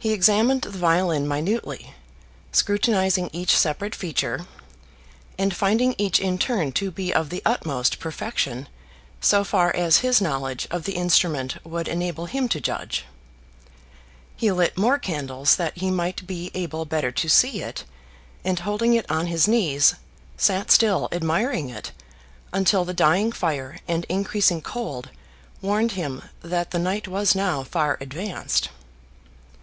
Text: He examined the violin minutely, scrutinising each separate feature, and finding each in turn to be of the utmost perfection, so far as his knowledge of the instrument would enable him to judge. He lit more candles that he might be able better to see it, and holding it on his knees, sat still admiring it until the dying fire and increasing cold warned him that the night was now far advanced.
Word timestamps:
He 0.00 0.12
examined 0.12 0.62
the 0.62 0.70
violin 0.78 1.26
minutely, 1.26 1.92
scrutinising 2.52 3.30
each 3.32 3.58
separate 3.58 3.96
feature, 3.96 4.46
and 5.36 5.52
finding 5.52 5.96
each 5.98 6.20
in 6.20 6.38
turn 6.38 6.70
to 6.74 6.92
be 6.92 7.12
of 7.12 7.30
the 7.30 7.42
utmost 7.44 7.98
perfection, 7.98 8.68
so 9.20 9.42
far 9.42 9.74
as 9.74 9.96
his 9.96 10.20
knowledge 10.20 10.68
of 10.70 10.84
the 10.84 10.92
instrument 10.92 11.56
would 11.66 11.88
enable 11.88 12.26
him 12.26 12.48
to 12.50 12.60
judge. 12.60 13.06
He 14.36 14.52
lit 14.52 14.78
more 14.78 15.00
candles 15.00 15.56
that 15.56 15.76
he 15.76 15.90
might 15.90 16.28
be 16.28 16.52
able 16.54 16.84
better 16.84 17.10
to 17.10 17.28
see 17.28 17.60
it, 17.60 17.82
and 18.44 18.60
holding 18.60 18.94
it 18.94 19.10
on 19.10 19.26
his 19.26 19.48
knees, 19.48 19.96
sat 20.36 20.70
still 20.70 21.08
admiring 21.10 21.70
it 21.70 21.90
until 22.52 22.84
the 22.84 22.94
dying 22.94 23.32
fire 23.32 23.80
and 23.88 24.04
increasing 24.08 24.62
cold 24.62 25.10
warned 25.60 25.90
him 25.98 26.22
that 26.40 26.70
the 26.70 26.78
night 26.78 27.08
was 27.08 27.34
now 27.34 27.64
far 27.64 27.98
advanced. 28.00 28.68